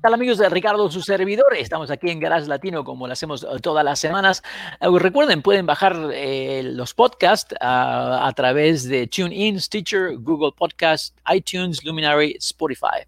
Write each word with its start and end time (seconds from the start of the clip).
Tal 0.00 0.14
amigos 0.14 0.38
de 0.38 0.48
Ricardo, 0.48 0.90
su 0.90 1.02
servidor? 1.02 1.54
Estamos 1.56 1.90
aquí 1.90 2.10
en 2.10 2.20
Garage 2.20 2.46
Latino 2.46 2.84
como 2.84 3.06
lo 3.06 3.12
hacemos 3.12 3.42
eh, 3.42 3.46
todas 3.60 3.84
las 3.84 3.98
semanas. 3.98 4.42
Eh, 4.80 4.86
recuerden, 4.98 5.42
pueden 5.42 5.66
bajar 5.66 6.10
eh, 6.14 6.62
los 6.64 6.94
podcasts 6.94 7.54
ah, 7.60 8.26
a 8.26 8.32
través 8.32 8.88
de 8.88 9.06
TuneIn, 9.06 9.60
Stitcher, 9.60 10.16
Google 10.16 10.52
Podcast, 10.56 11.16
iTunes, 11.32 11.84
Luminary, 11.84 12.36
Spotify. 12.38 13.04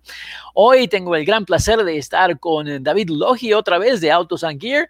Hoy 0.54 0.86
tengo 0.86 1.16
el 1.16 1.24
gran 1.24 1.46
placer 1.46 1.82
de 1.82 1.96
estar 1.96 2.38
con 2.38 2.82
David 2.82 3.08
Logi 3.10 3.54
otra 3.54 3.78
vez 3.78 4.00
de 4.00 4.10
Autos 4.10 4.44
and 4.44 4.60
Gear. 4.60 4.88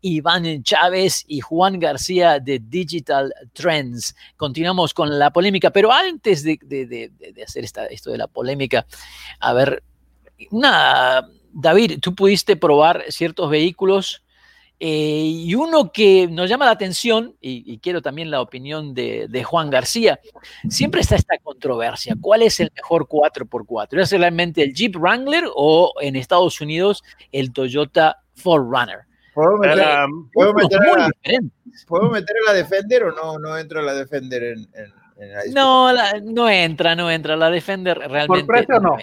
Iván 0.00 0.62
Chávez 0.62 1.24
y 1.26 1.40
Juan 1.40 1.78
García 1.78 2.38
de 2.38 2.58
Digital 2.58 3.32
Trends. 3.54 4.14
Continuamos 4.36 4.92
con 4.92 5.18
la 5.18 5.32
polémica, 5.32 5.70
pero 5.70 5.90
antes 5.90 6.42
de, 6.42 6.58
de 6.62 7.42
hacer 7.42 7.64
esta, 7.64 7.86
esto 7.86 8.10
de 8.10 8.18
la 8.18 8.26
polémica, 8.26 8.84
a 9.40 9.54
ver, 9.54 9.82
una, 10.50 11.28
David, 11.52 11.98
tú 12.00 12.14
pudiste 12.14 12.56
probar 12.56 13.04
ciertos 13.08 13.50
vehículos 13.50 14.24
eh, 14.80 15.22
y 15.24 15.54
uno 15.54 15.92
que 15.92 16.26
nos 16.28 16.50
llama 16.50 16.66
la 16.66 16.72
atención, 16.72 17.36
y, 17.40 17.78
quiero 17.78 18.02
también 18.02 18.30
la 18.30 18.40
opinión 18.40 18.92
de, 18.92 19.44
Juan 19.44 19.70
García, 19.70 20.20
siempre 20.68 21.00
está 21.00 21.16
esta 21.16 21.38
controversia. 21.38 22.16
¿Cuál 22.20 22.42
es 22.42 22.60
el 22.60 22.70
mejor 22.74 23.06
4x4? 23.06 24.00
¿Es 24.00 24.10
realmente 24.10 24.62
el 24.62 24.74
Jeep 24.74 24.96
Wrangler 24.96 25.44
o 25.54 25.94
en 26.00 26.16
Estados 26.16 26.60
Unidos 26.60 27.02
el 27.30 27.52
Toyota 27.52 28.18
4Runner? 28.42 29.04
¿Puedo 29.32 29.58
meter, 29.58 29.80
a, 29.80 29.98
la, 32.46 32.52
Defender 32.52 33.04
o 33.04 33.12
no, 33.12 33.38
no 33.38 33.56
entra 33.56 33.80
la 33.80 33.94
Defender 33.94 34.42
en, 34.42 34.68
la 35.16 35.42
No, 35.52 35.92
no 36.22 36.48
entra, 36.48 36.94
no 36.94 37.10
entra. 37.10 37.36
La 37.36 37.50
Defender 37.50 37.98
realmente. 37.98 38.44
¿Por 38.44 38.46
precio 38.46 38.80
no? 38.80 38.96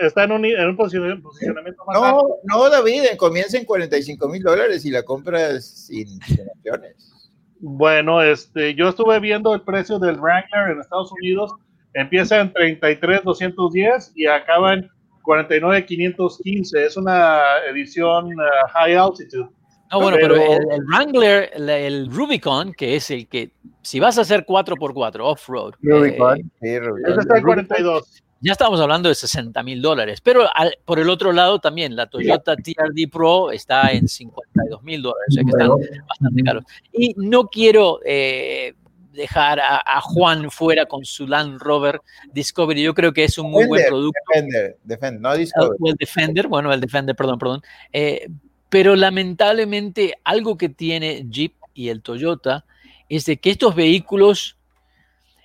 Está 0.00 0.24
en 0.24 0.32
un, 0.32 0.76
posicionamiento 0.76 1.84
más 1.86 2.00
No, 2.00 2.22
no, 2.44 2.70
David, 2.70 3.02
comienza 3.16 3.58
en 3.58 3.64
45 3.64 4.28
mil 4.28 4.42
dólares 4.42 4.84
y 4.84 4.90
la 4.90 5.02
compra 5.02 5.60
sin, 5.60 6.08
opciones. 6.56 7.12
Bueno, 7.60 8.22
este, 8.22 8.74
yo 8.74 8.88
estuve 8.88 9.18
viendo 9.20 9.54
el 9.54 9.62
precio 9.62 9.98
del 9.98 10.18
Wrangler 10.18 10.70
en 10.70 10.80
Estados 10.80 11.10
Unidos. 11.12 11.54
Empieza 11.94 12.40
en 12.40 12.52
33,210 12.52 14.12
y 14.14 14.26
acaba 14.26 14.74
en 14.74 14.90
49,515. 15.22 16.84
Es 16.84 16.96
una 16.96 17.40
edición 17.70 18.26
uh, 18.26 18.68
high 18.74 18.94
altitude. 18.94 19.48
No, 19.90 20.00
bueno, 20.00 20.18
pero, 20.20 20.34
el, 20.34 20.84
Wrangler, 20.88 21.50
el, 21.54 22.10
Rubicon, 22.10 22.72
que 22.74 22.96
es 22.96 23.10
el 23.10 23.28
que, 23.28 23.52
si 23.82 24.00
vas 24.00 24.18
a 24.18 24.22
hacer 24.22 24.44
4x4 24.44 25.20
off-road. 25.20 25.74
Rubicon. 25.80 26.50
Eh, 26.60 26.80
está 27.18 27.38
en 27.38 27.44
42 27.44 28.22
ya 28.40 28.52
estamos 28.52 28.80
hablando 28.80 29.08
de 29.08 29.14
60 29.14 29.62
mil 29.62 29.80
dólares, 29.80 30.20
pero 30.20 30.46
por 30.84 30.98
el 30.98 31.08
otro 31.08 31.32
lado 31.32 31.58
también 31.58 31.96
la 31.96 32.06
Toyota 32.06 32.56
TRD 32.56 33.08
Pro 33.10 33.50
está 33.50 33.90
en 33.92 34.08
52 34.08 34.82
mil 34.82 35.02
dólares, 35.02 35.26
o 35.30 35.32
sea 35.32 35.42
que 35.44 35.50
están 35.50 35.70
bastante 36.06 36.42
caros. 36.42 36.64
Y 36.92 37.14
no 37.16 37.48
quiero 37.48 38.00
eh, 38.04 38.74
dejar 39.12 39.58
a, 39.60 40.00
Juan 40.02 40.50
fuera 40.50 40.86
con 40.86 41.04
su 41.04 41.26
Land 41.26 41.60
Rover 41.60 42.00
Discovery, 42.32 42.82
yo 42.82 42.94
creo 42.94 43.12
que 43.12 43.24
es 43.24 43.38
un 43.38 43.50
muy 43.50 43.66
buen 43.66 43.84
producto. 43.86 44.18
Defender, 44.32 44.76
Defender, 44.84 45.20
no 45.20 45.34
Discovery. 45.34 45.90
El 45.90 45.96
Defender, 45.96 46.48
bueno, 46.48 46.72
el 46.72 46.80
Defender, 46.80 47.16
perdón, 47.16 47.38
perdón. 47.38 47.62
Eh, 47.92 48.28
pero 48.68 48.94
lamentablemente 48.94 50.14
algo 50.24 50.58
que 50.58 50.68
tiene 50.68 51.26
Jeep 51.28 51.54
y 51.72 51.88
el 51.88 52.02
Toyota 52.02 52.66
es 53.08 53.24
de 53.24 53.38
que 53.38 53.50
estos 53.50 53.74
vehículos, 53.74 54.56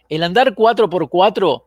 el 0.10 0.24
andar 0.24 0.56
4x4, 0.56 1.64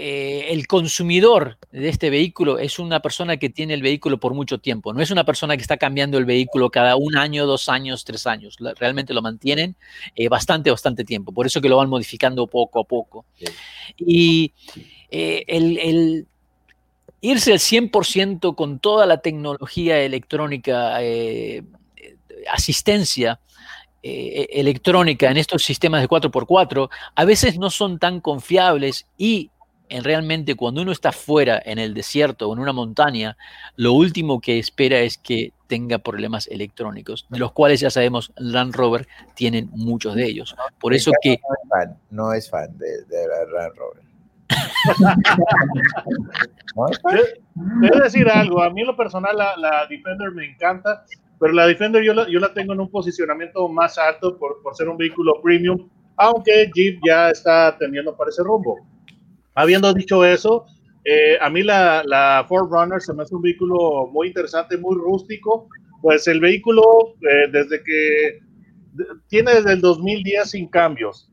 eh, 0.00 0.52
el 0.52 0.68
consumidor 0.68 1.58
de 1.72 1.88
este 1.88 2.08
vehículo 2.08 2.60
es 2.60 2.78
una 2.78 3.00
persona 3.00 3.36
que 3.36 3.50
tiene 3.50 3.74
el 3.74 3.82
vehículo 3.82 4.20
por 4.20 4.32
mucho 4.32 4.58
tiempo, 4.58 4.92
no 4.92 5.02
es 5.02 5.10
una 5.10 5.24
persona 5.24 5.56
que 5.56 5.62
está 5.62 5.76
cambiando 5.76 6.18
el 6.18 6.24
vehículo 6.24 6.70
cada 6.70 6.94
un 6.94 7.16
año, 7.16 7.46
dos 7.46 7.68
años, 7.68 8.04
tres 8.04 8.24
años, 8.28 8.58
realmente 8.78 9.12
lo 9.12 9.22
mantienen 9.22 9.74
eh, 10.14 10.28
bastante, 10.28 10.70
bastante 10.70 11.02
tiempo, 11.02 11.32
por 11.32 11.46
eso 11.46 11.60
que 11.60 11.68
lo 11.68 11.78
van 11.78 11.88
modificando 11.88 12.46
poco 12.46 12.78
a 12.78 12.84
poco. 12.84 13.26
Y 13.96 14.52
eh, 15.10 15.42
el, 15.48 16.28
irse 17.20 17.50
al 17.50 17.58
100% 17.58 18.54
con 18.54 18.78
toda 18.78 19.04
la 19.04 19.20
tecnología 19.20 19.98
electrónica, 20.00 21.00
asistencia, 22.52 23.40
electrónica 24.00 25.28
en 25.28 25.38
estos 25.38 25.64
sistemas 25.64 26.02
de 26.02 26.08
4x4 26.08 26.88
a 27.16 27.24
veces 27.24 27.58
no 27.58 27.68
son 27.68 27.98
tan 27.98 28.20
confiables 28.20 29.04
y 29.18 29.50
en 29.88 30.04
realmente 30.04 30.54
cuando 30.54 30.82
uno 30.82 30.92
está 30.92 31.12
fuera 31.12 31.60
en 31.64 31.78
el 31.78 31.94
desierto 31.94 32.48
o 32.48 32.52
en 32.52 32.58
una 32.58 32.72
montaña, 32.72 33.36
lo 33.76 33.92
último 33.92 34.40
que 34.40 34.58
espera 34.58 34.98
es 35.00 35.18
que 35.18 35.52
tenga 35.66 35.98
problemas 35.98 36.46
electrónicos, 36.48 37.26
de 37.28 37.38
los 37.38 37.52
cuales 37.52 37.80
ya 37.80 37.90
sabemos 37.90 38.32
Land 38.36 38.74
Rover 38.74 39.06
tienen 39.34 39.68
muchos 39.72 40.14
de 40.14 40.24
ellos. 40.24 40.56
Por 40.80 40.94
eso 40.94 41.12
que... 41.22 41.38
No 42.10 42.32
es 42.32 42.50
fan, 42.50 42.76
de, 42.78 43.04
la 43.10 43.60
Land 43.60 43.76
Rover. 43.76 44.02
Debo 47.80 48.02
decir 48.02 48.28
algo, 48.28 48.62
a 48.62 48.70
mí 48.70 48.80
en 48.80 48.86
lo 48.86 48.96
personal 48.96 49.36
la, 49.36 49.86
Defender 49.88 50.32
me 50.32 50.46
encanta, 50.46 51.04
pero 51.38 51.52
la 51.52 51.66
Defender 51.66 52.02
yo 52.02 52.14
la, 52.14 52.26
yo 52.28 52.40
la 52.40 52.54
tengo 52.54 52.72
en 52.72 52.80
un 52.80 52.90
posicionamiento 52.90 53.68
más 53.68 53.98
alto 53.98 54.38
por, 54.38 54.62
por 54.62 54.74
ser 54.74 54.88
un 54.88 54.96
vehículo 54.96 55.42
premium, 55.42 55.88
aunque 56.16 56.70
Jeep 56.74 57.00
ya 57.06 57.30
está 57.30 57.76
teniendo 57.78 58.16
para 58.16 58.30
ese 58.30 58.42
rumbo. 58.42 58.78
Habiendo 59.58 59.92
dicho 59.92 60.24
eso, 60.24 60.66
eh, 61.04 61.36
a 61.40 61.50
mí 61.50 61.64
la, 61.64 62.04
la 62.06 62.46
Ford 62.48 62.70
Runner 62.70 63.00
se 63.00 63.12
me 63.12 63.24
hace 63.24 63.34
un 63.34 63.42
vehículo 63.42 64.06
muy 64.06 64.28
interesante, 64.28 64.76
muy 64.76 64.94
rústico. 64.94 65.68
Pues 66.00 66.28
el 66.28 66.38
vehículo, 66.38 66.84
eh, 67.28 67.48
desde 67.50 67.82
que 67.82 68.38
tiene 69.26 69.56
desde 69.56 69.72
el 69.72 69.80
2010 69.80 70.48
sin 70.48 70.68
cambios. 70.68 71.32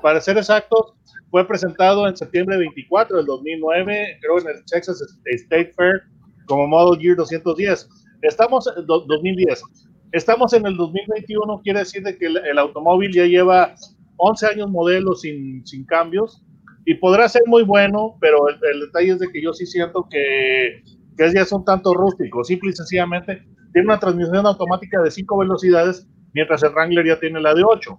Para 0.00 0.22
ser 0.22 0.38
exactos, 0.38 0.94
fue 1.30 1.46
presentado 1.46 2.08
en 2.08 2.16
septiembre 2.16 2.56
24 2.56 3.18
del 3.18 3.26
2009, 3.26 4.20
creo 4.22 4.40
en 4.40 4.56
el 4.56 4.64
Texas 4.64 5.02
State 5.26 5.74
Fair, 5.76 6.00
como 6.46 6.66
Model 6.66 6.98
Year 6.98 7.16
210. 7.16 7.90
Estamos 8.22 8.66
en 8.74 8.86
2010. 8.86 9.62
Estamos 10.12 10.54
en 10.54 10.64
el 10.64 10.78
2021, 10.78 11.60
quiere 11.62 11.80
decir 11.80 12.02
de 12.02 12.16
que 12.16 12.24
el, 12.24 12.38
el 12.38 12.58
automóvil 12.58 13.12
ya 13.12 13.26
lleva 13.26 13.74
11 14.16 14.46
años 14.46 14.70
modelo 14.70 15.14
sin, 15.14 15.66
sin 15.66 15.84
cambios 15.84 16.42
y 16.86 16.94
podrá 16.94 17.28
ser 17.28 17.42
muy 17.46 17.64
bueno, 17.64 18.16
pero 18.20 18.48
el, 18.48 18.80
detalle 18.80 19.12
es 19.12 19.18
de 19.18 19.28
que 19.28 19.42
yo 19.42 19.52
sí 19.52 19.66
siento 19.66 20.06
que, 20.08 20.82
que 21.18 21.32
ya 21.34 21.44
son 21.44 21.64
tanto 21.64 21.92
rústicos, 21.92 22.46
simple 22.46 22.70
y 22.70 22.76
sencillamente 22.76 23.42
tiene 23.72 23.88
una 23.88 23.98
transmisión 23.98 24.46
automática 24.46 25.02
de 25.02 25.10
5 25.10 25.36
velocidades, 25.36 26.06
mientras 26.32 26.62
el 26.62 26.70
Wrangler 26.70 27.06
ya 27.06 27.20
tiene 27.20 27.40
la 27.40 27.54
de 27.54 27.62
8. 27.62 27.98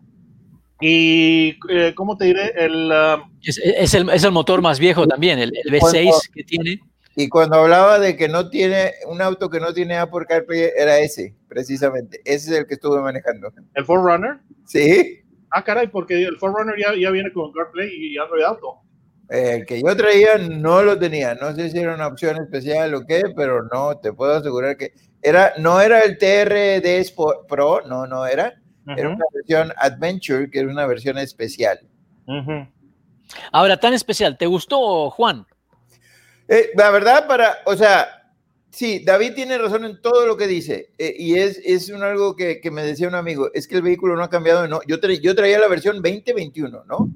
Y, 0.80 1.60
eh, 1.70 1.94
¿cómo 1.96 2.18
te 2.18 2.26
diré? 2.26 2.52
El, 2.56 2.92
um, 2.92 3.30
es, 3.44 3.94
el, 3.94 4.10
es, 4.10 4.24
el, 4.24 4.32
motor 4.32 4.62
más 4.62 4.80
viejo 4.80 5.06
también, 5.06 5.38
el, 5.38 5.52
V6 5.52 6.32
que 6.34 6.44
tiene. 6.44 6.80
Y 7.16 7.30
cuando 7.30 7.58
hablaba 7.58 8.00
de 8.00 8.16
que 8.16 8.28
no 8.28 8.50
tiene, 8.50 8.94
un 9.08 9.22
auto 9.22 9.50
que 9.50 9.60
no 9.60 9.74
tiene 9.74 9.98
Apple 9.98 10.26
CarPlay, 10.28 10.72
era 10.78 10.98
ese, 10.98 11.36
precisamente. 11.48 12.22
Ese 12.26 12.52
es 12.52 12.58
el 12.60 12.68
que 12.68 12.76
estuve 12.76 13.02
manejando. 13.02 13.52
¿El 13.74 13.86
Forerunner? 13.86 14.38
Sí. 14.66 15.22
Ah, 15.52 15.64
caray, 15.64 15.88
porque 15.88 16.24
el 16.24 16.38
Forerunner 16.38 16.76
ya, 16.78 16.94
ya 16.96 17.10
viene 17.12 17.32
con 17.32 17.52
CarPlay 17.52 17.90
y 17.94 18.18
Android 18.18 18.44
Auto. 18.44 18.82
El 19.30 19.66
que 19.66 19.82
yo 19.82 19.96
traía 19.96 20.38
no 20.38 20.82
lo 20.84 20.98
tenía. 20.98 21.36
No 21.36 21.54
sé 21.54 21.70
si 21.70 21.80
era 21.80 21.96
una 21.96 22.08
opción 22.08 22.38
especial 22.42 22.94
o 22.94 23.06
qué, 23.06 23.22
pero 23.36 23.64
no, 23.64 23.98
te 23.98 24.14
puedo 24.14 24.34
asegurar 24.34 24.78
que 24.78 24.94
era, 25.22 25.54
no 25.58 25.82
era 25.82 26.02
el 26.02 26.18
TRD 26.18 27.14
Pro, 27.48 27.82
no, 27.88 28.08
no 28.08 28.26
era. 28.26 28.54
Era 28.96 29.10
una 29.10 29.26
versión 29.34 29.74
Adventure, 29.76 30.50
que 30.50 30.60
era 30.60 30.70
una 30.70 30.86
versión 30.86 31.18
especial. 31.18 31.80
Ahora, 33.52 33.78
tan 33.78 33.94
especial, 33.94 34.38
¿te 34.38 34.46
gustó, 34.46 35.10
Juan? 35.10 35.46
Eh, 36.48 36.70
la 36.76 36.90
verdad, 36.92 37.28
para, 37.28 37.58
o 37.66 37.76
sea, 37.76 38.17
Sí, 38.70 39.04
David 39.04 39.34
tiene 39.34 39.58
razón 39.58 39.86
en 39.86 40.02
todo 40.02 40.28
lo 40.28 40.38
que 40.38 40.48
dice. 40.48 40.92
Eh, 40.98 41.16
y 41.18 41.36
es, 41.36 41.60
es 41.64 41.90
un 41.90 42.04
algo 42.04 42.36
que, 42.36 42.60
que, 42.62 42.72
me 42.72 42.84
decía 42.84 43.08
un 43.08 43.16
amigo, 43.16 43.50
es 43.54 43.68
que 43.68 43.76
el 43.76 43.82
vehículo 43.82 44.16
no 44.16 44.24
ha 44.24 44.30
cambiado. 44.30 44.68
No, 44.68 44.82
yo, 44.88 44.98
yo 44.98 45.36
traía 45.36 45.60
la 45.60 45.68
versión 45.68 45.96
2021, 45.96 46.84
¿no? 46.86 47.10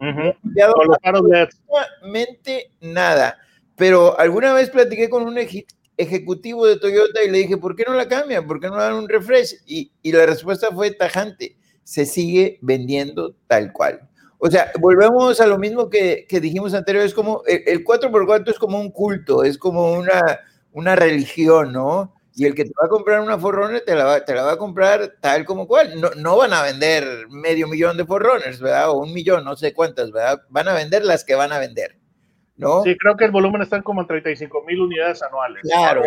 No 0.00 0.30
ha 0.30 0.36
cambiado 0.42 0.74
absolutamente 0.82 2.70
nada. 2.80 3.38
Pero 3.76 4.18
alguna 4.18 4.52
vez 4.52 4.70
platiqué 4.70 5.08
con 5.08 5.22
un, 5.22 5.38
ejecutivo 5.96 6.66
de 6.66 6.78
Toyota 6.78 7.22
y 7.22 7.30
le 7.30 7.38
dije, 7.38 7.56
¿por 7.56 7.76
qué 7.76 7.84
no 7.86 7.94
la 7.94 8.08
cambian? 8.08 8.46
¿Por 8.46 8.60
qué 8.60 8.68
no 8.68 8.76
dan 8.76 8.94
un 8.94 9.08
refresh? 9.08 9.56
Y, 9.66 9.92
y 10.02 10.12
la 10.12 10.26
respuesta 10.26 10.68
fue 10.72 10.90
tajante, 10.90 11.56
se 11.84 12.06
sigue 12.06 12.58
vendiendo 12.62 13.34
tal 13.46 13.72
cual. 13.72 14.08
O 14.38 14.50
sea, 14.50 14.70
volvemos 14.78 15.40
a 15.40 15.46
lo 15.46 15.58
mismo 15.58 15.88
que, 15.88 16.26
que 16.28 16.40
dijimos 16.40 16.74
anterior, 16.74 17.04
es 17.04 17.14
como, 17.14 17.42
el, 17.46 17.62
el 17.66 17.84
4x4 17.84 18.50
es 18.50 18.58
como 18.58 18.78
un 18.78 18.90
culto, 18.90 19.44
es 19.44 19.56
como 19.56 19.92
una, 19.94 20.40
una 20.76 20.94
religión, 20.94 21.72
¿no? 21.72 22.12
Y 22.34 22.44
el 22.44 22.54
que 22.54 22.64
te 22.64 22.72
va 22.78 22.84
a 22.84 22.90
comprar 22.90 23.22
una 23.22 23.38
Forerunner 23.38 23.80
te 23.80 23.94
la 23.94 24.04
va, 24.04 24.22
te 24.22 24.34
la 24.34 24.42
va 24.42 24.52
a 24.52 24.58
comprar 24.58 25.14
tal 25.22 25.46
como 25.46 25.66
cual. 25.66 25.98
No, 25.98 26.10
no 26.18 26.36
van 26.36 26.52
a 26.52 26.62
vender 26.62 27.28
medio 27.30 27.66
millón 27.66 27.96
de 27.96 28.04
Forerunners, 28.04 28.60
¿verdad? 28.60 28.90
O 28.90 28.98
un 28.98 29.14
millón, 29.14 29.42
no 29.42 29.56
sé 29.56 29.72
cuántas, 29.72 30.12
¿verdad? 30.12 30.42
Van 30.50 30.68
a 30.68 30.74
vender 30.74 31.02
las 31.02 31.24
que 31.24 31.34
van 31.34 31.50
a 31.50 31.58
vender. 31.58 31.98
¿No? 32.58 32.82
Sí, 32.82 32.94
creo 32.98 33.16
que 33.16 33.24
el 33.24 33.30
volumen 33.30 33.62
están 33.62 33.82
como 33.82 34.02
en 34.02 34.06
35 34.06 34.64
mil 34.64 34.80
unidades 34.80 35.22
anuales. 35.22 35.62
Claro, 35.62 36.02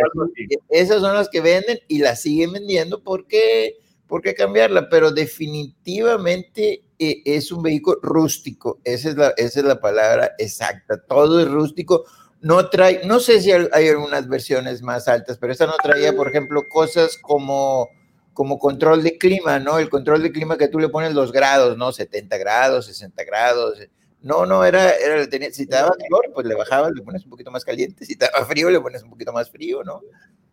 esas 0.68 1.00
son 1.00 1.16
las 1.16 1.28
que 1.28 1.40
venden 1.40 1.80
y 1.88 1.98
las 1.98 2.22
siguen 2.22 2.52
vendiendo 2.52 3.02
porque, 3.02 3.78
¿por 4.06 4.22
qué 4.22 4.34
cambiarla? 4.34 4.88
Pero 4.88 5.10
definitivamente 5.10 6.84
eh, 6.98 7.22
es 7.24 7.50
un 7.50 7.62
vehículo 7.62 7.98
rústico, 8.02 8.78
esa 8.84 9.10
es, 9.10 9.16
la, 9.16 9.32
esa 9.36 9.60
es 9.60 9.66
la 9.66 9.80
palabra 9.80 10.32
exacta, 10.38 11.00
todo 11.08 11.40
es 11.40 11.48
rústico, 11.48 12.04
no 12.42 12.68
trae, 12.70 13.02
no 13.04 13.20
sé 13.20 13.40
si 13.40 13.52
hay 13.52 13.88
algunas 13.88 14.28
versiones 14.28 14.82
más 14.82 15.08
altas, 15.08 15.38
pero 15.38 15.52
esta 15.52 15.66
no 15.66 15.74
traía, 15.82 16.14
por 16.14 16.28
ejemplo, 16.28 16.68
cosas 16.68 17.18
como, 17.18 17.88
como 18.32 18.58
control 18.58 19.02
de 19.02 19.18
clima, 19.18 19.58
¿no? 19.58 19.78
El 19.78 19.90
control 19.90 20.22
de 20.22 20.32
clima 20.32 20.56
que 20.56 20.68
tú 20.68 20.78
le 20.78 20.88
pones 20.88 21.12
los 21.12 21.32
grados, 21.32 21.76
¿no? 21.76 21.92
70 21.92 22.38
grados, 22.38 22.86
60 22.86 23.24
grados. 23.24 23.78
No, 24.22 24.46
no, 24.46 24.64
era, 24.64 24.96
era 24.96 25.24
si 25.52 25.66
te 25.66 25.76
daba 25.76 25.96
calor, 25.96 26.30
pues 26.34 26.46
le 26.46 26.54
bajabas, 26.54 26.92
le 26.92 27.02
pones 27.02 27.24
un 27.24 27.30
poquito 27.30 27.50
más 27.50 27.64
caliente, 27.64 28.04
si 28.04 28.16
te 28.16 28.28
daba 28.30 28.46
frío, 28.46 28.70
le 28.70 28.80
pones 28.80 29.02
un 29.02 29.10
poquito 29.10 29.32
más 29.32 29.50
frío, 29.50 29.82
¿no? 29.84 30.00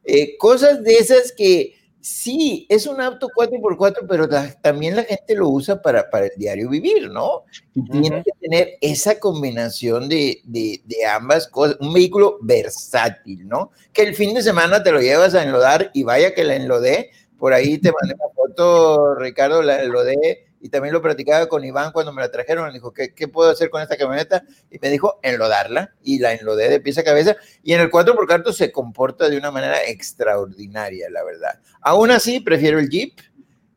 Eh, 0.03 0.37
cosas 0.37 0.83
de 0.83 0.93
esas 0.95 1.31
que 1.31 1.73
sí, 2.07 2.65
es 2.69 2.87
un 2.87 3.01
auto 3.01 3.29
4x4, 3.35 4.05
pero 4.07 4.27
la, 4.27 4.51
también 4.61 4.95
la 4.95 5.03
gente 5.03 5.35
lo 5.35 5.49
usa 5.49 5.81
para, 5.81 6.09
para 6.09 6.27
el 6.27 6.31
diario 6.37 6.69
vivir, 6.69 7.09
¿no? 7.09 7.43
Y 7.75 7.83
tiene 7.89 8.23
que 8.23 8.31
tener 8.39 8.77
esa 8.81 9.19
combinación 9.19 10.07
de, 10.07 10.39
de, 10.45 10.81
de, 10.85 11.05
ambas 11.05 11.47
cosas, 11.47 11.77
un 11.79 11.93
vehículo 11.93 12.37
versátil, 12.41 13.47
¿no? 13.47 13.71
Que 13.91 14.03
el 14.03 14.15
fin 14.15 14.33
de 14.33 14.41
semana 14.41 14.81
te 14.81 14.91
lo 14.91 15.01
llevas 15.01 15.35
a 15.35 15.43
enlodar 15.43 15.91
y 15.93 16.03
vaya 16.03 16.33
que 16.33 16.43
la 16.43 16.55
enlodé, 16.55 17.11
por 17.37 17.53
ahí 17.53 17.77
te 17.77 17.91
mandé 17.91 18.15
una 18.15 18.33
foto, 18.33 19.15
Ricardo, 19.15 19.61
la 19.61 19.83
enlodé 19.83 20.46
y 20.59 20.69
también 20.69 20.93
lo 20.93 21.01
platicaba 21.01 21.47
con 21.47 21.63
Iván 21.63 21.91
cuando 21.91 22.11
me 22.11 22.21
la 22.21 22.31
trajeron, 22.31 22.65
me 22.65 22.73
dijo, 22.73 22.91
¿qué, 22.91 23.13
¿qué, 23.13 23.27
puedo 23.27 23.49
hacer 23.51 23.69
con 23.69 23.81
esta 23.81 23.97
camioneta? 23.97 24.43
Y 24.71 24.79
me 24.79 24.89
dijo, 24.89 25.19
enlodarla, 25.21 25.93
y 26.03 26.19
la 26.19 26.33
enlodé 26.33 26.69
de 26.69 26.79
pieza 26.79 27.01
a 27.01 27.03
cabeza, 27.03 27.35
y 27.63 27.73
en 27.73 27.81
el 27.81 27.91
4x4 27.91 28.51
se 28.53 28.71
comporta 28.71 29.29
de 29.29 29.37
una 29.37 29.51
manera 29.51 29.83
extraordinaria, 29.87 31.09
la 31.09 31.23
verdad. 31.23 31.59
Aún 31.81 32.11
así, 32.11 32.39
prefiero 32.39 32.79
el 32.79 32.89
Jeep, 32.89 33.19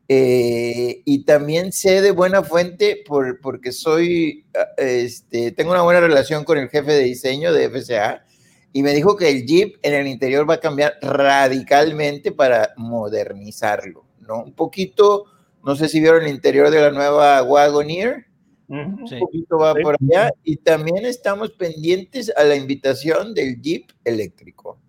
eh, 0.07 1.03
y 1.05 1.23
también 1.23 1.71
sé 1.71 2.01
de 2.01 2.11
buena 2.11 2.43
fuente 2.43 3.01
por, 3.07 3.39
porque 3.39 3.71
soy, 3.71 4.45
este, 4.77 5.51
tengo 5.51 5.71
una 5.71 5.83
buena 5.83 6.01
relación 6.01 6.43
con 6.43 6.57
el 6.57 6.69
jefe 6.69 6.91
de 6.91 7.03
diseño 7.03 7.53
de 7.53 7.69
FCA, 7.69 8.25
y 8.73 8.83
me 8.83 8.93
dijo 8.93 9.15
que 9.15 9.29
el 9.29 9.45
Jeep 9.45 9.75
en 9.81 9.93
el 9.93 10.07
interior 10.07 10.49
va 10.49 10.55
a 10.55 10.59
cambiar 10.59 10.97
radicalmente 11.01 12.31
para 12.31 12.73
modernizarlo, 12.77 14.05
¿no? 14.19 14.43
Un 14.43 14.53
poquito 14.53 15.25
no 15.63 15.75
sé 15.75 15.89
si 15.89 15.99
vieron 15.99 16.23
el 16.23 16.29
interior 16.29 16.69
de 16.69 16.81
la 16.81 16.91
nueva 16.91 17.43
Wagoneer. 17.43 18.25
Un 18.67 19.05
sí. 19.07 19.19
poquito 19.19 19.57
va 19.57 19.75
por 19.75 19.97
allá. 20.01 20.31
Y 20.43 20.57
también 20.57 21.05
estamos 21.05 21.51
pendientes 21.51 22.31
a 22.35 22.43
la 22.43 22.55
invitación 22.55 23.33
del 23.33 23.61
Jeep 23.61 23.91
eléctrico. 24.05 24.79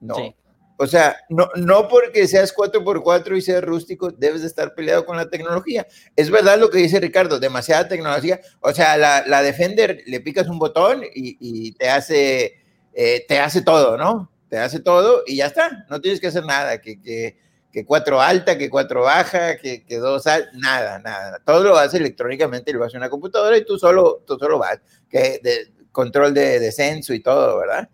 No. 0.00 0.16
Sí. 0.16 0.34
O 0.82 0.86
sea, 0.86 1.16
no, 1.28 1.48
no 1.54 1.86
porque 1.86 2.26
seas 2.26 2.52
4x4 2.52 3.36
y 3.36 3.40
seas 3.40 3.62
rústico, 3.62 4.10
debes 4.10 4.40
de 4.40 4.48
estar 4.48 4.74
peleado 4.74 5.06
con 5.06 5.16
la 5.16 5.30
tecnología. 5.30 5.86
Es 6.16 6.28
verdad 6.28 6.58
lo 6.58 6.70
que 6.70 6.78
dice 6.78 6.98
Ricardo, 6.98 7.38
demasiada 7.38 7.86
tecnología. 7.86 8.40
O 8.60 8.72
sea, 8.72 8.96
la, 8.96 9.24
la 9.26 9.42
Defender 9.42 10.02
le 10.06 10.20
picas 10.20 10.48
un 10.48 10.58
botón 10.58 11.04
y, 11.14 11.36
y 11.38 11.72
te, 11.72 11.88
hace, 11.88 12.56
eh, 12.94 13.24
te 13.28 13.38
hace 13.38 13.62
todo, 13.62 13.96
¿no? 13.96 14.32
Te 14.48 14.58
hace 14.58 14.80
todo 14.80 15.22
y 15.24 15.36
ya 15.36 15.46
está. 15.46 15.86
No 15.88 16.00
tienes 16.00 16.20
que 16.20 16.26
hacer 16.26 16.44
nada. 16.44 16.80
Que, 16.80 17.00
que 17.00 17.38
que 17.72 17.86
cuatro 17.86 18.20
alta, 18.20 18.58
que 18.58 18.68
cuatro 18.68 19.02
baja, 19.02 19.56
que, 19.56 19.84
que 19.84 19.96
dos 19.96 20.26
alta, 20.26 20.50
nada, 20.54 20.98
nada. 20.98 21.40
Todo 21.44 21.64
lo 21.64 21.76
hace 21.76 21.96
electrónicamente, 21.96 22.72
lo 22.72 22.84
hace 22.84 22.98
una 22.98 23.08
computadora 23.08 23.56
y 23.56 23.64
tú 23.64 23.78
solo, 23.78 24.22
tú 24.26 24.36
solo 24.38 24.58
vas, 24.58 24.80
que 25.08 25.40
de, 25.42 25.72
control 25.90 26.34
de 26.34 26.60
descenso 26.60 27.14
y 27.14 27.20
todo, 27.20 27.58
¿verdad? 27.58 27.88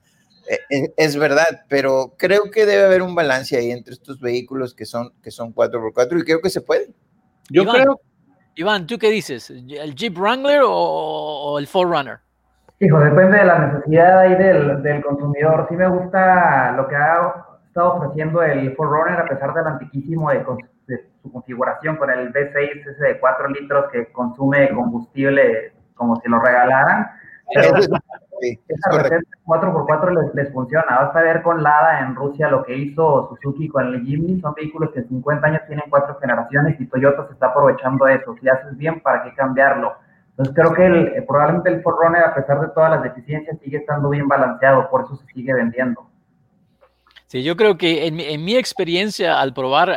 Es, 0.68 0.90
es, 0.96 1.16
verdad, 1.16 1.62
pero 1.68 2.14
creo 2.16 2.50
que 2.50 2.66
debe 2.66 2.84
haber 2.84 3.02
un 3.02 3.14
balance 3.14 3.56
ahí 3.56 3.70
entre 3.70 3.92
estos 3.92 4.18
vehículos 4.20 4.74
que 4.74 4.86
son, 4.86 5.12
que 5.22 5.30
son 5.30 5.54
4x4 5.54 6.20
y 6.20 6.24
creo 6.24 6.40
que 6.40 6.50
se 6.50 6.62
puede. 6.62 6.88
Yo 7.50 7.62
Iván, 7.62 7.74
creo. 7.76 8.00
Iván, 8.54 8.86
¿tú 8.86 8.98
qué 8.98 9.10
dices? 9.10 9.50
¿El 9.50 9.94
Jeep 9.94 10.16
Wrangler 10.18 10.62
o, 10.62 10.72
o 10.72 11.58
el 11.58 11.66
Forerunner? 11.66 12.20
Hijo, 12.80 12.98
depende 13.00 13.38
de 13.38 13.44
la 13.44 13.58
necesidad 13.58 14.20
ahí 14.20 14.34
del, 14.36 14.82
del 14.82 15.02
consumidor. 15.02 15.66
Sí 15.68 15.74
me 15.76 15.88
gusta 15.88 16.72
lo 16.72 16.88
que 16.88 16.96
ha 16.96 17.57
estado 17.78 17.94
ofreciendo 17.94 18.42
el 18.42 18.74
Forerunner 18.74 19.20
a 19.20 19.28
pesar 19.28 19.54
del 19.54 19.66
antiquísimo 19.66 20.30
de, 20.30 20.44
de, 20.88 21.04
su 21.22 21.30
configuración 21.30 21.96
con 21.96 22.10
el 22.10 22.32
V6 22.32 22.90
ese 22.90 23.04
de 23.04 23.20
4 23.20 23.48
litros 23.50 23.84
que 23.92 24.10
consume 24.10 24.70
combustible 24.74 25.72
como 25.94 26.16
si 26.16 26.28
lo 26.28 26.40
regalaran. 26.40 27.08
Pero 27.54 27.80
sí, 28.40 28.60
esa 28.68 28.90
receta 28.90 29.30
4x4 29.46 30.10
les, 30.10 30.34
les, 30.34 30.52
funciona. 30.52 30.86
Basta 30.88 31.22
ver 31.22 31.42
con 31.42 31.62
Lada 31.62 32.00
en 32.00 32.16
Rusia 32.16 32.48
lo 32.48 32.64
que 32.64 32.76
hizo 32.76 33.28
Suzuki 33.28 33.68
con 33.68 33.86
el 33.86 34.04
Jimny. 34.04 34.40
Son 34.40 34.54
vehículos 34.54 34.90
que 34.90 35.00
en 35.00 35.08
50 35.08 35.46
años 35.46 35.62
tienen 35.68 35.84
cuatro 35.88 36.18
generaciones 36.20 36.80
y 36.80 36.86
Toyota 36.86 37.26
se 37.28 37.34
está 37.34 37.46
aprovechando 37.46 38.04
de 38.06 38.16
eso. 38.16 38.34
Si 38.40 38.48
haces 38.48 38.76
bien, 38.76 39.00
¿para 39.00 39.22
qué 39.22 39.34
cambiarlo? 39.34 39.94
Entonces 40.30 40.54
creo 40.54 40.74
que 40.74 40.86
el, 40.86 41.24
probablemente 41.26 41.70
el 41.70 41.82
Forerunner, 41.82 42.24
a 42.24 42.34
pesar 42.34 42.60
de 42.60 42.68
todas 42.68 42.90
las 42.90 43.02
deficiencias, 43.04 43.58
sigue 43.60 43.78
estando 43.78 44.10
bien 44.10 44.26
balanceado, 44.26 44.90
por 44.90 45.02
eso 45.02 45.16
se 45.16 45.26
sigue 45.26 45.54
vendiendo. 45.54 46.07
Sí, 47.28 47.42
yo 47.42 47.56
creo 47.56 47.76
que 47.76 48.06
en 48.06 48.20
en 48.20 48.42
mi 48.42 48.56
experiencia 48.56 49.38
al 49.38 49.52
probar 49.52 49.94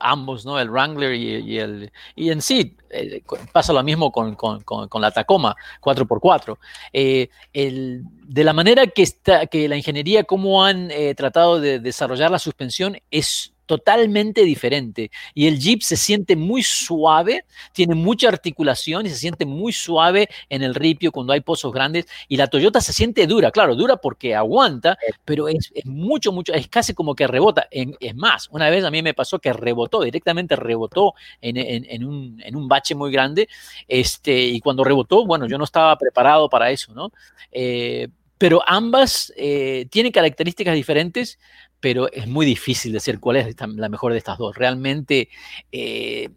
ambos, 0.00 0.46
¿no? 0.46 0.60
El 0.60 0.70
Wrangler 0.70 1.12
y, 1.12 1.38
y, 1.38 1.58
el 1.58 1.90
y 2.14 2.30
en 2.30 2.40
sí 2.40 2.76
eh, 2.90 3.20
pasa 3.52 3.72
lo 3.72 3.82
mismo 3.82 4.12
con, 4.12 4.36
con, 4.36 4.62
con, 4.62 4.88
con 4.88 5.02
la 5.02 5.10
Tacoma 5.10 5.56
4x4. 5.80 6.56
Eh, 6.92 7.30
el, 7.52 8.04
de 8.04 8.44
la 8.44 8.52
manera 8.52 8.86
que 8.86 9.02
está 9.02 9.46
que 9.46 9.68
la 9.68 9.76
ingeniería 9.76 10.22
cómo 10.22 10.64
han 10.64 10.92
eh, 10.92 11.16
tratado 11.16 11.60
de 11.60 11.80
desarrollar 11.80 12.30
la 12.30 12.38
suspensión 12.38 12.96
es 13.10 13.52
totalmente 13.68 14.42
diferente. 14.44 15.10
Y 15.34 15.46
el 15.46 15.60
Jeep 15.60 15.82
se 15.82 15.96
siente 15.96 16.34
muy 16.34 16.62
suave, 16.62 17.44
tiene 17.72 17.94
mucha 17.94 18.28
articulación 18.28 19.06
y 19.06 19.10
se 19.10 19.16
siente 19.16 19.44
muy 19.44 19.72
suave 19.72 20.28
en 20.48 20.62
el 20.62 20.74
ripio 20.74 21.12
cuando 21.12 21.34
hay 21.34 21.40
pozos 21.40 21.72
grandes. 21.72 22.06
Y 22.28 22.38
la 22.38 22.46
Toyota 22.48 22.80
se 22.80 22.94
siente 22.94 23.26
dura, 23.26 23.50
claro, 23.50 23.76
dura 23.76 23.98
porque 23.98 24.34
aguanta, 24.34 24.96
pero 25.24 25.48
es, 25.48 25.70
es 25.74 25.84
mucho, 25.84 26.32
mucho, 26.32 26.54
es 26.54 26.66
casi 26.68 26.94
como 26.94 27.14
que 27.14 27.26
rebota. 27.26 27.68
En, 27.70 27.94
es 28.00 28.16
más, 28.16 28.48
una 28.50 28.70
vez 28.70 28.84
a 28.84 28.90
mí 28.90 29.02
me 29.02 29.12
pasó 29.14 29.38
que 29.38 29.52
rebotó, 29.52 30.02
directamente 30.02 30.56
rebotó 30.56 31.12
en, 31.42 31.58
en, 31.58 31.84
en, 31.90 32.04
un, 32.04 32.42
en 32.42 32.56
un, 32.56 32.68
bache 32.68 32.94
muy 32.94 33.12
grande. 33.12 33.48
Este, 33.86 34.40
y 34.40 34.60
cuando 34.60 34.82
rebotó, 34.82 35.26
bueno, 35.26 35.46
yo 35.46 35.58
no 35.58 35.64
estaba 35.64 35.96
preparado 35.98 36.48
para 36.48 36.70
eso, 36.70 36.94
¿no? 36.94 37.12
Eh, 37.52 38.08
pero 38.38 38.62
ambas 38.66 39.32
eh, 39.36 39.86
tienen 39.90 40.12
características 40.12 40.74
diferentes, 40.74 41.38
pero 41.80 42.10
es 42.12 42.26
muy 42.26 42.46
difícil 42.46 42.92
decir 42.92 43.20
cuál 43.20 43.36
es 43.36 43.56
la 43.76 43.88
mejor 43.88 44.12
de 44.12 44.18
estas 44.18 44.38
dos. 44.38 44.56
Realmente 44.56 45.28
eh, 45.70 46.28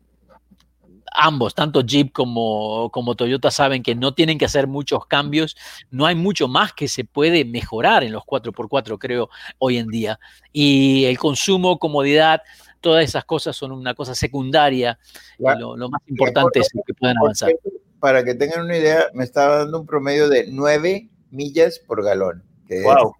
ambos, 1.11 1.53
tanto 1.53 1.81
Jeep 1.81 2.11
como, 2.11 2.89
como, 2.91 3.15
Toyota, 3.15 3.51
saben 3.51 3.83
que 3.83 3.95
no 3.95 4.13
tienen 4.13 4.37
que 4.37 4.45
hacer 4.45 4.67
muchos 4.67 5.05
cambios. 5.07 5.55
No 5.89 6.05
hay 6.05 6.15
mucho 6.15 6.47
más 6.47 6.73
que 6.73 6.87
se 6.87 7.03
puede 7.03 7.45
mejorar 7.45 8.03
en 8.03 8.11
los 8.11 8.23
4x4, 8.23 8.97
creo, 8.97 9.29
hoy 9.57 9.77
en 9.77 9.87
día. 9.87 10.19
Y 10.51 11.05
el 11.05 11.17
consumo, 11.17 11.79
comodidad, 11.79 12.41
todas 12.79 13.03
esas 13.03 13.25
cosas 13.25 13.55
son 13.55 13.71
una 13.71 13.93
cosa 13.93 14.15
secundaria. 14.15 14.97
Lo, 15.37 15.75
lo, 15.75 15.89
más 15.89 16.01
importante 16.07 16.59
es 16.59 16.69
que 16.85 16.93
puedan 16.93 17.17
avanzar. 17.17 17.51
Para 17.99 18.23
que 18.23 18.33
tengan 18.33 18.65
una 18.65 18.77
idea, 18.77 19.05
me 19.13 19.23
estaba 19.23 19.57
dando 19.57 19.81
un 19.81 19.85
promedio 19.85 20.27
de 20.29 20.47
9 20.49 21.09
millas 21.29 21.79
por 21.79 22.03
galón. 22.03 22.43
Que 22.67 22.81
wow. 22.83 23.13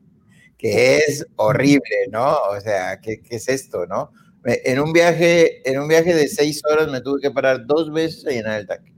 Es, 0.62 1.06
que 1.06 1.12
es 1.12 1.26
horrible, 1.36 2.08
¿no? 2.12 2.36
O 2.50 2.60
sea, 2.60 3.00
¿qué, 3.00 3.22
¿qué, 3.22 3.36
es 3.38 3.48
esto, 3.50 3.86
no? 3.88 4.12
En 4.44 4.80
un 4.80 4.92
viaje, 4.92 5.68
en 5.70 5.80
un 5.80 5.88
viaje 5.88 6.16
de 6.16 6.28
seis 6.28 6.62
horas 6.66 6.90
me 6.90 7.02
tuve 7.02 7.22
que 7.22 7.32
parar 7.32 7.66
dos 7.66 7.92
veces 7.92 8.26
a 8.26 8.32
llenar 8.32 8.60
el 8.60 8.68
tanque. 8.68 8.92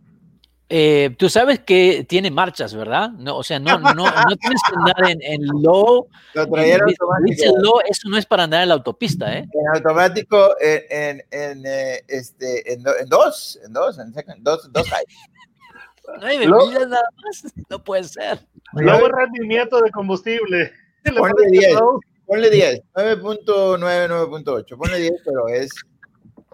Eh, 0.76 1.14
tú 1.20 1.30
sabes 1.30 1.60
que 1.60 2.04
tiene 2.08 2.32
marchas, 2.32 2.74
¿verdad? 2.74 3.12
No, 3.12 3.38
o 3.38 3.44
sea, 3.44 3.60
no, 3.60 3.78
no, 3.78 3.94
no 3.94 4.36
tienes 4.38 4.62
que 4.68 4.76
andar 4.76 5.12
en, 5.12 5.22
en 5.22 5.42
low. 5.62 6.08
Lo 6.34 6.48
traía 6.48 6.76
en 6.76 6.82
automático. 6.82 7.58
Low, 7.62 7.80
eso 7.88 8.10
no 8.10 8.18
es 8.18 8.26
para 8.26 8.46
andar 8.46 8.64
en 8.64 8.70
la 8.70 8.76
autopista, 8.76 9.38
¿eh? 9.38 9.48
En 9.52 9.76
automático, 9.76 10.56
en, 10.60 10.82
en, 10.90 11.24
en 11.30 11.66
eh, 11.66 12.02
este, 12.08 12.74
en, 12.74 12.80
en, 12.80 13.08
dos, 13.08 13.60
en 13.64 13.74
dos, 13.74 14.00
en 14.00 14.14
second, 14.14 14.42
dos, 14.42 14.72
dos 14.72 14.92
hay. 14.92 15.04
Nueve 16.20 16.48
millas 16.48 16.88
nada 16.88 17.08
más, 17.24 17.54
no 17.70 17.84
puede 17.84 18.06
ser. 18.06 18.40
Luego 18.74 19.10
rendimiento 19.10 19.80
de 19.80 19.92
combustible. 19.92 20.72
Ponle 21.18 21.50
10, 21.52 21.78
ponle 22.26 22.50
10, 22.50 22.82
9.9, 22.96 24.08
9.8, 24.08 24.78
ponle 24.78 24.98
10, 24.98 25.14
pero 25.26 25.48
es, 25.50 25.72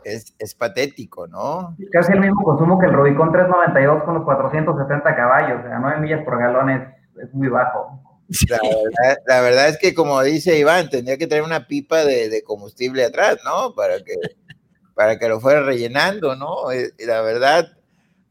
es, 0.04 0.34
es, 0.40 0.56
patético, 0.56 1.28
¿no? 1.28 1.76
Casi 1.92 2.14
el 2.14 2.22
mismo 2.22 2.44
consumo 2.44 2.80
que 2.80 2.88
el 2.88 2.94
Rubicon 2.94 3.32
392 3.32 4.04
con 4.04 4.16
los 4.16 4.24
470 4.24 5.16
caballos, 5.16 5.60
o 5.60 5.68
sea, 5.68 5.80
9 5.80 6.00
millas 6.00 6.24
por 6.26 6.40
galón 6.40 6.70
es, 6.70 6.82
es 7.22 7.34
muy 7.34 7.48
bajo. 7.48 8.02
La 8.48 8.60
verdad, 8.62 9.18
la 9.26 9.42
verdad, 9.42 9.70
es 9.70 9.78
que, 9.80 9.96
como 9.96 10.22
dice 10.22 10.60
Iván, 10.60 10.90
tendría 10.90 11.18
que 11.18 11.28
tener 11.28 11.44
una 11.44 11.66
pipa 11.66 12.04
de, 12.06 12.30
de 12.30 12.44
combustible 12.44 13.04
atrás, 13.04 13.40
¿no? 13.44 13.74
Para 13.74 14.04
que, 14.04 14.14
para 14.94 15.18
que 15.18 15.30
lo 15.30 15.40
fuera 15.40 15.64
rellenando, 15.64 16.36
¿no? 16.36 16.72
Eh, 16.72 16.92
y 17.00 17.06
la 17.06 17.22
verdad, 17.22 17.79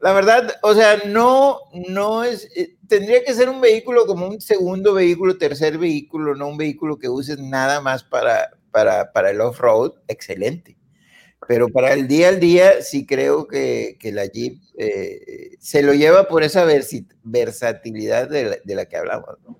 la 0.01 0.13
verdad, 0.13 0.53
o 0.61 0.73
sea, 0.73 1.01
no, 1.07 1.59
no 1.89 2.23
es, 2.23 2.49
eh, 2.55 2.77
tendría 2.87 3.23
que 3.23 3.33
ser 3.33 3.49
un 3.49 3.59
vehículo 3.59 4.05
como 4.05 4.27
un 4.27 4.39
segundo 4.39 4.93
vehículo, 4.93 5.37
tercer 5.37 5.77
vehículo, 5.77 6.35
no 6.35 6.47
un 6.47 6.57
vehículo 6.57 6.97
que 6.97 7.09
uses 7.09 7.37
nada 7.39 7.81
más 7.81 8.03
para, 8.03 8.51
para, 8.71 9.11
para 9.11 9.31
el 9.31 9.41
off-road, 9.41 9.93
excelente. 10.07 10.77
Pero 11.47 11.67
para 11.69 11.93
el 11.93 12.07
día 12.07 12.29
al 12.29 12.39
día 12.39 12.81
sí 12.81 13.05
creo 13.05 13.47
que, 13.47 13.97
que 13.99 14.11
la 14.11 14.25
Jeep 14.25 14.61
eh, 14.77 15.55
se 15.59 15.81
lo 15.81 15.93
lleva 15.93 16.27
por 16.27 16.43
esa 16.43 16.65
versatilidad 17.23 18.29
de 18.29 18.43
la, 18.43 18.57
de 18.63 18.75
la 18.75 18.85
que 18.85 18.97
hablamos, 18.97 19.37
¿no? 19.47 19.57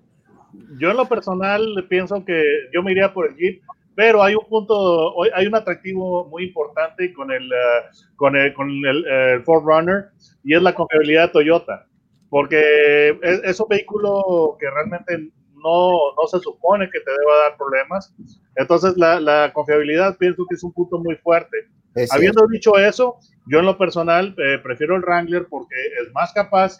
Yo 0.78 0.90
en 0.90 0.96
lo 0.96 1.08
personal 1.08 1.86
pienso 1.88 2.24
que 2.24 2.42
yo 2.72 2.82
me 2.82 2.92
iría 2.92 3.12
por 3.12 3.28
el 3.28 3.36
Jeep, 3.36 3.62
pero 3.94 4.22
hay 4.22 4.34
un 4.34 4.46
punto, 4.48 5.14
hay 5.34 5.46
un 5.46 5.54
atractivo 5.54 6.26
muy 6.28 6.44
importante 6.44 7.12
con 7.12 7.30
el, 7.30 7.46
uh, 7.46 8.16
con 8.16 8.36
el, 8.36 8.54
con 8.54 8.70
el, 8.70 9.06
el 9.06 9.42
Ford 9.44 9.64
Runner 9.64 10.06
y 10.44 10.54
es 10.54 10.62
la 10.62 10.74
confiabilidad 10.74 11.28
de 11.28 11.32
Toyota, 11.32 11.86
porque 12.28 13.18
es, 13.22 13.40
es, 13.44 13.60
un 13.60 13.68
vehículo 13.68 14.56
que 14.58 14.70
realmente 14.70 15.30
no, 15.62 16.14
no 16.16 16.26
se 16.30 16.38
supone 16.40 16.88
que 16.90 17.00
te 17.00 17.10
deba 17.10 17.42
dar 17.44 17.56
problemas. 17.56 18.14
Entonces 18.56 18.96
la, 18.96 19.20
la 19.20 19.52
confiabilidad 19.52 20.16
pienso 20.16 20.46
que 20.48 20.54
es 20.54 20.62
un 20.62 20.72
punto 20.72 20.98
muy 20.98 21.16
fuerte. 21.16 21.68
Es 21.94 22.12
Habiendo 22.12 22.46
dicho 22.46 22.78
eso, 22.78 23.18
yo 23.46 23.58
en 23.58 23.66
lo 23.66 23.76
personal 23.76 24.34
eh, 24.38 24.58
prefiero 24.62 24.96
el 24.96 25.02
Wrangler 25.02 25.46
porque 25.48 25.74
es 26.00 26.12
más 26.12 26.32
capaz 26.32 26.78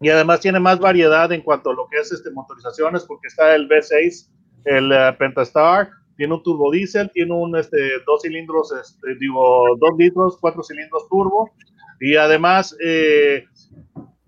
y 0.00 0.10
además 0.10 0.40
tiene 0.40 0.60
más 0.60 0.78
variedad 0.78 1.30
en 1.32 1.40
cuanto 1.40 1.70
a 1.70 1.74
lo 1.74 1.88
que 1.88 1.98
es 1.98 2.12
este, 2.12 2.30
motorizaciones, 2.30 3.04
porque 3.04 3.28
está 3.28 3.54
el 3.54 3.68
V6, 3.68 4.28
el 4.64 4.92
uh, 4.92 5.16
Pentastar, 5.16 5.88
tiene 6.16 6.34
un 6.34 6.42
turbo 6.42 6.70
diésel, 6.70 7.10
tiene 7.12 7.32
un 7.32 7.56
este, 7.56 7.76
dos 8.06 8.22
cilindros, 8.22 8.72
este, 8.72 9.16
digo, 9.18 9.64
dos 9.78 9.90
litros, 9.98 10.38
cuatro 10.40 10.62
cilindros 10.62 11.08
turbo, 11.08 11.50
y 12.00 12.16
además, 12.16 12.76
eh, 12.84 13.44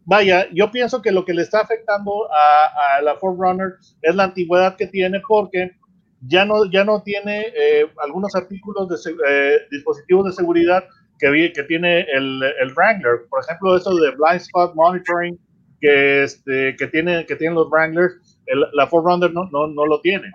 vaya, 0.04 0.48
yo 0.52 0.70
pienso 0.70 1.02
que 1.02 1.12
lo 1.12 1.24
que 1.24 1.34
le 1.34 1.42
está 1.42 1.60
afectando 1.60 2.30
a, 2.32 2.96
a, 2.96 3.02
la 3.02 3.16
Ford 3.16 3.36
Runner 3.38 3.74
es 4.02 4.14
la 4.14 4.24
antigüedad 4.24 4.76
que 4.76 4.86
tiene, 4.86 5.20
porque 5.26 5.72
ya 6.20 6.44
no, 6.44 6.70
ya 6.70 6.84
no 6.84 7.02
tiene 7.02 7.46
eh, 7.56 7.86
algunos 8.02 8.34
artículos 8.34 8.88
de 8.88 9.12
eh, 9.28 9.58
dispositivos 9.70 10.26
de 10.26 10.32
seguridad 10.32 10.84
que, 11.18 11.52
que 11.54 11.62
tiene 11.64 12.00
el, 12.12 12.42
el 12.60 12.74
Wrangler, 12.74 13.26
por 13.28 13.42
ejemplo, 13.42 13.76
eso 13.76 13.94
de 13.94 14.10
blind 14.10 14.40
spot 14.40 14.74
monitoring, 14.74 15.38
que, 15.80 16.22
este, 16.24 16.74
que, 16.76 16.86
tiene, 16.86 17.26
que 17.26 17.36
tienen 17.36 17.54
los 17.54 17.68
Wranglers, 17.70 18.38
el, 18.46 18.64
la 18.72 18.86
Forerunner 18.86 19.32
no, 19.32 19.48
no, 19.50 19.66
no 19.66 19.86
lo 19.86 20.00
tiene. 20.00 20.32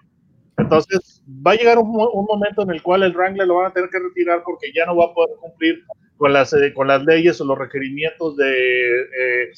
Entonces, 0.61 1.23
va 1.45 1.51
a 1.51 1.55
llegar 1.55 1.77
un, 1.77 1.89
un, 1.89 2.25
momento 2.25 2.61
en 2.63 2.71
el 2.71 2.81
cual 2.81 3.03
el 3.03 3.13
Wrangler 3.13 3.47
lo 3.47 3.55
van 3.55 3.67
a 3.67 3.73
tener 3.73 3.89
que 3.89 3.99
retirar 3.99 4.43
porque 4.43 4.71
ya 4.73 4.85
no 4.85 4.95
va 4.95 5.05
a 5.05 5.13
poder 5.13 5.35
cumplir 5.39 5.83
con 6.17 6.33
las, 6.33 6.53
eh, 6.53 6.73
con 6.73 6.87
las 6.87 7.03
leyes 7.03 7.41
o 7.41 7.45
los 7.45 7.57
requerimientos 7.57 8.37
de 8.37 9.01
eh, 9.01 9.51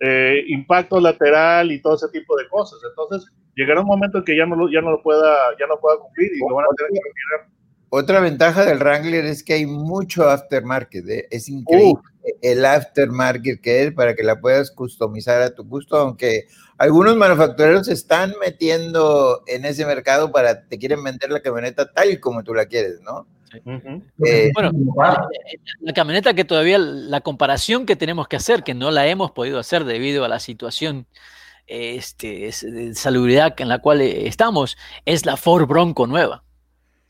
eh, 0.00 0.44
impacto 0.48 1.00
lateral 1.00 1.72
y 1.72 1.80
todo 1.80 1.94
ese 1.94 2.08
tipo 2.08 2.36
de 2.36 2.46
cosas. 2.48 2.78
Entonces, 2.88 3.30
llegará 3.56 3.80
un 3.80 3.86
momento 3.86 4.18
en 4.18 4.24
que 4.24 4.36
ya 4.36 4.46
no 4.46 4.56
lo, 4.56 4.70
ya 4.70 4.80
no 4.80 4.90
lo, 4.90 5.02
pueda, 5.02 5.34
ya 5.58 5.66
no 5.66 5.78
pueda 5.80 5.98
cumplir 5.98 6.30
y 6.32 6.38
lo 6.48 6.54
van 6.54 6.66
a 6.66 6.76
tener 6.76 6.92
que 6.92 7.08
retirar. 7.08 7.59
Otra 7.92 8.20
ventaja 8.20 8.64
del 8.64 8.78
Wrangler 8.78 9.24
es 9.24 9.42
que 9.42 9.54
hay 9.54 9.66
mucho 9.66 10.30
aftermarket, 10.30 11.08
¿eh? 11.08 11.28
es 11.28 11.48
increíble 11.48 12.00
uh. 12.22 12.28
el 12.40 12.64
aftermarket 12.64 13.60
que 13.60 13.82
es 13.82 13.92
para 13.92 14.14
que 14.14 14.22
la 14.22 14.40
puedas 14.40 14.70
customizar 14.70 15.42
a 15.42 15.52
tu 15.52 15.64
gusto, 15.64 15.96
aunque 15.96 16.46
algunos 16.78 17.16
manufactureros 17.16 17.86
se 17.86 17.94
están 17.94 18.32
metiendo 18.40 19.42
en 19.48 19.64
ese 19.64 19.84
mercado 19.86 20.30
para 20.30 20.68
te 20.68 20.78
quieren 20.78 21.02
vender 21.02 21.30
la 21.32 21.40
camioneta 21.40 21.92
tal 21.92 22.20
como 22.20 22.44
tú 22.44 22.54
la 22.54 22.66
quieres, 22.66 23.00
¿no? 23.00 23.26
Uh 23.64 23.72
-huh. 23.72 24.02
eh, 24.24 24.52
bueno, 24.54 24.70
la 25.80 25.92
camioneta 25.92 26.32
que 26.34 26.44
todavía 26.44 26.78
la 26.78 27.20
comparación 27.20 27.86
que 27.86 27.96
tenemos 27.96 28.28
que 28.28 28.36
hacer, 28.36 28.62
que 28.62 28.74
no 28.74 28.92
la 28.92 29.08
hemos 29.08 29.32
podido 29.32 29.58
hacer 29.58 29.82
debido 29.82 30.24
a 30.24 30.28
la 30.28 30.38
situación 30.38 31.06
este, 31.66 32.52
de 32.62 32.94
salubridad 32.94 33.60
en 33.60 33.68
la 33.68 33.80
cual 33.80 34.00
estamos, 34.00 34.76
es 35.04 35.26
la 35.26 35.36
Ford 35.36 35.66
Bronco 35.66 36.06
nueva. 36.06 36.44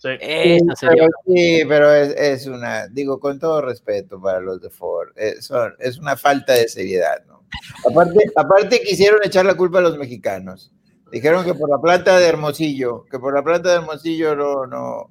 Sí. 0.00 0.09
Sería 0.19 0.66
pero, 0.80 1.09
sí, 1.26 1.62
pero 1.69 1.92
es, 1.92 2.14
es, 2.16 2.47
una, 2.47 2.88
digo, 2.88 3.21
con 3.21 3.38
todo 3.38 3.61
respeto 3.61 4.19
para 4.19 4.40
los 4.40 4.59
de 4.62 4.71
Ford, 4.71 5.11
es, 5.14 5.52
es 5.78 5.99
una 5.99 6.16
falta 6.16 6.54
de 6.54 6.69
seriedad, 6.69 7.23
¿no? 7.26 7.45
Aparte, 7.87 8.19
aparte 8.35 8.80
quisieron 8.80 9.21
echar 9.23 9.45
la 9.45 9.57
culpa 9.57 9.80
a 9.80 9.83
los 9.83 9.99
mexicanos. 9.99 10.73
Dijeron 11.12 11.45
que 11.45 11.52
por 11.52 11.69
la 11.69 11.78
planta 11.78 12.19
de 12.19 12.26
Hermosillo, 12.26 13.04
que 13.11 13.19
por 13.19 13.35
la 13.35 13.42
planta 13.42 13.69
de 13.69 13.75
Hermosillo 13.75 14.35
no, 14.35 14.66
no, 14.66 15.11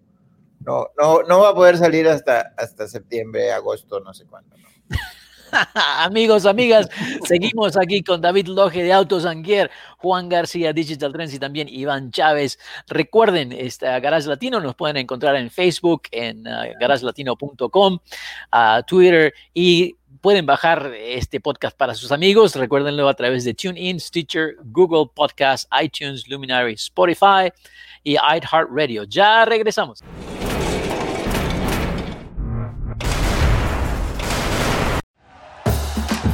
no, 0.65 0.87
no, 0.97 1.21
no 1.21 1.39
va 1.41 1.49
a 1.49 1.55
poder 1.55 1.77
salir 1.77 2.07
hasta, 2.07 2.55
hasta 2.57 2.87
septiembre, 2.87 3.51
agosto, 3.51 3.99
no 3.99 4.15
sé 4.15 4.25
cuándo, 4.25 4.57
¿no? 4.57 4.69
Amigos, 5.97 6.45
amigas, 6.45 6.89
seguimos 7.23 7.77
aquí 7.77 8.03
con 8.03 8.21
David 8.21 8.47
Loge 8.47 8.83
de 8.83 8.93
Autos 8.93 9.25
Anguier, 9.25 9.69
Juan 9.97 10.29
García 10.29 10.73
Digital 10.73 11.11
Trends 11.11 11.33
y 11.33 11.39
también 11.39 11.67
Iván 11.69 12.11
Chávez. 12.11 12.59
Recuerden, 12.87 13.51
este, 13.51 13.85
Garage 13.99 14.27
Latino 14.27 14.59
nos 14.59 14.75
pueden 14.75 14.97
encontrar 14.97 15.35
en 15.35 15.49
Facebook, 15.49 16.03
en 16.11 16.47
uh, 16.47 16.73
garagelatino.com, 16.79 17.99
Twitter 18.87 19.33
y 19.53 19.95
pueden 20.21 20.45
bajar 20.45 20.93
este 20.95 21.39
podcast 21.39 21.77
para 21.77 21.95
sus 21.95 22.11
amigos. 22.11 22.55
Recuérdenlo 22.55 23.07
a 23.07 23.13
través 23.13 23.45
de 23.45 23.53
TuneIn, 23.53 23.99
Stitcher, 23.99 24.55
Google 24.65 25.11
Podcast, 25.13 25.69
iTunes, 25.81 26.27
Luminary, 26.27 26.73
Spotify 26.73 27.51
y 28.03 28.15
iHeartRadio. 28.15 29.03
Ya 29.05 29.45
regresamos. 29.45 30.03